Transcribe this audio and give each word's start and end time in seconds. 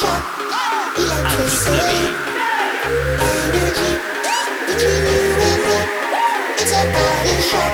Electricity, 0.00 1.74
energy 2.86 3.92
between 4.68 5.02
you 5.10 5.22
and 5.42 5.62
me. 5.66 5.78
It's 6.54 6.70
a 6.70 6.82
body 6.92 7.34
shot. 7.42 7.72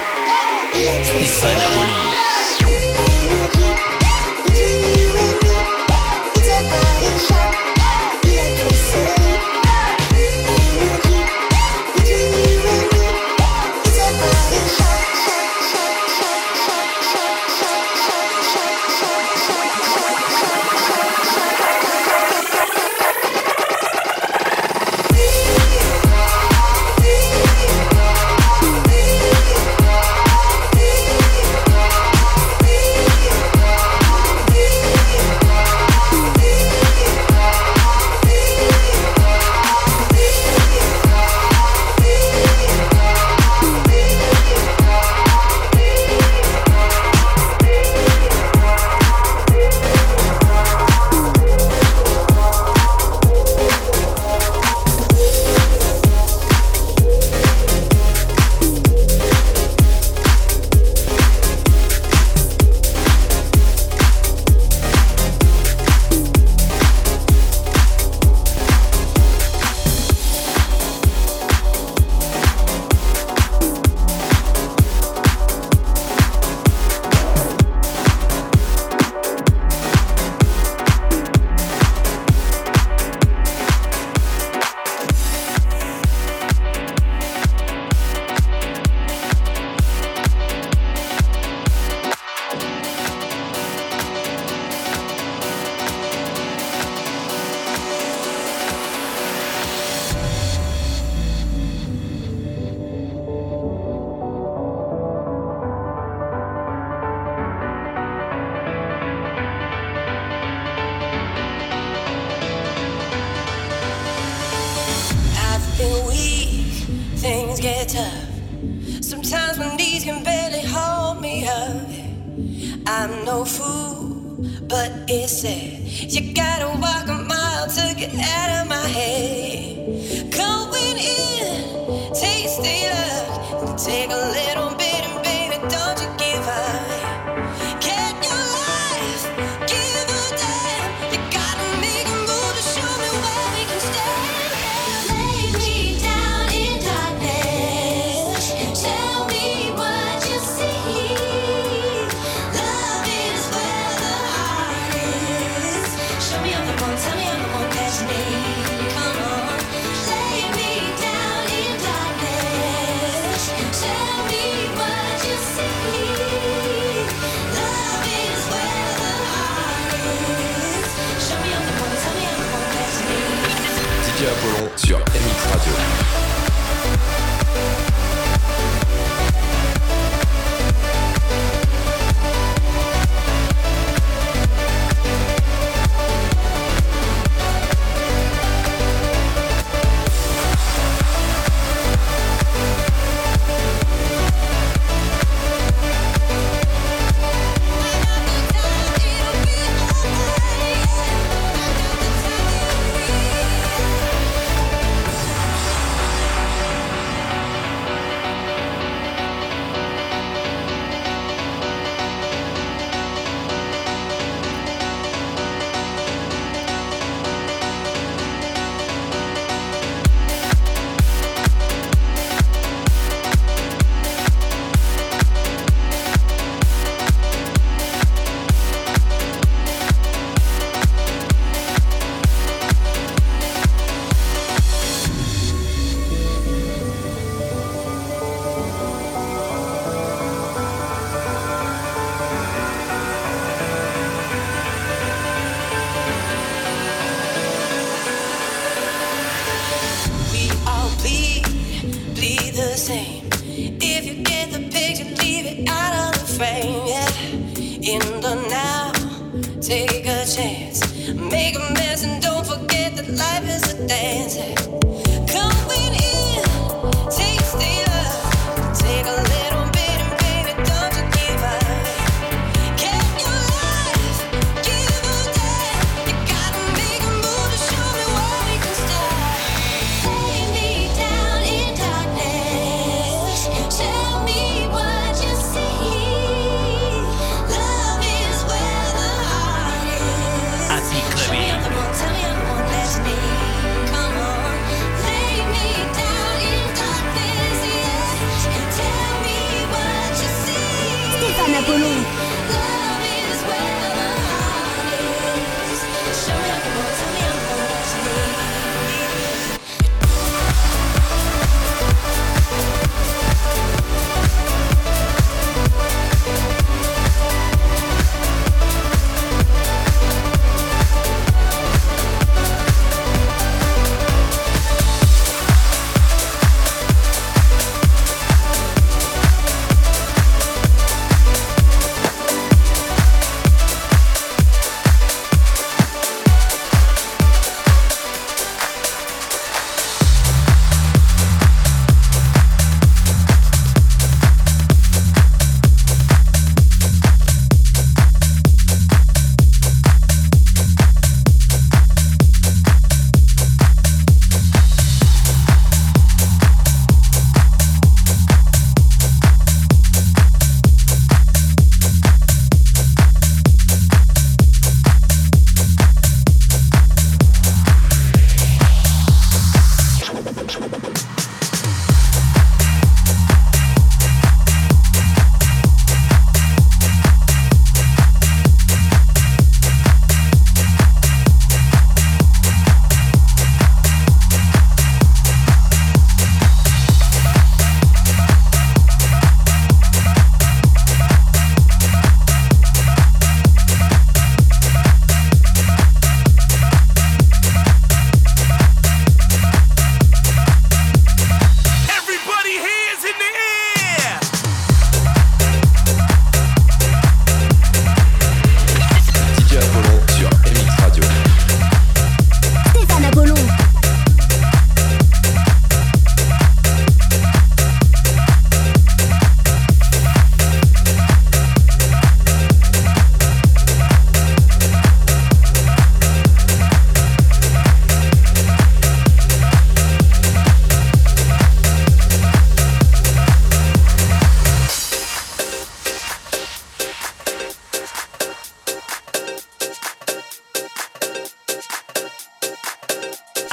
ese. 125.23 125.79
Llegué 126.09 126.44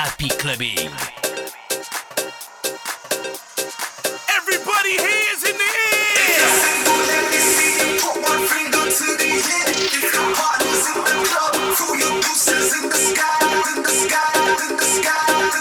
Happy 0.04 0.30
Clubbing. 0.30 0.90
Everybody 4.36 4.98
hands 4.98 5.44
in 5.46 5.56
the 5.56 5.70
air. 5.78 6.42
Partner's 10.34 10.86
in 10.90 10.98
the 11.06 11.14
club, 11.30 11.54
your 12.00 12.16
in 12.82 12.90
the 12.90 12.98
sky, 12.98 13.46
in 13.76 13.84
the 13.84 13.90
sky, 13.90 14.66
in 14.70 14.76
the 14.76 14.84
sky. 14.84 15.61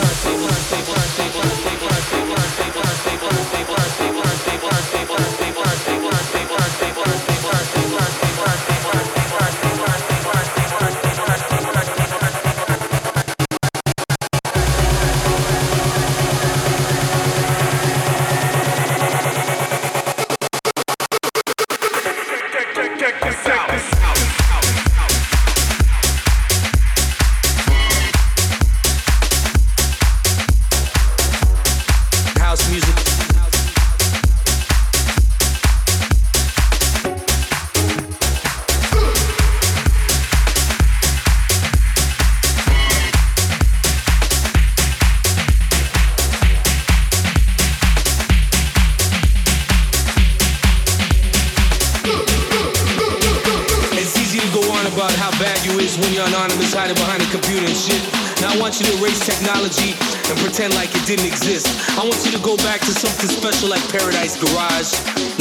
Didn't 61.05 61.25
exist. 61.25 61.67
I 61.97 62.03
want 62.03 62.25
you 62.25 62.31
to 62.31 62.39
go 62.39 62.57
back 62.57 62.81
to 62.81 62.91
something 62.91 63.29
special 63.29 63.69
like 63.69 63.81
Paradise 63.89 64.35
Garage. 64.35 64.93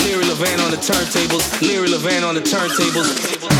Larry 0.05 0.25
Levan 0.25 0.65
on 0.65 0.71
the 0.71 0.77
turntables. 0.77 1.61
Larry 1.63 1.89
Levan 1.89 2.27
on 2.27 2.35
the 2.35 2.41
turntables. 2.41 3.60